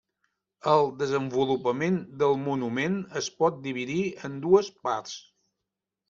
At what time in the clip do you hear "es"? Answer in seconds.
3.21-3.27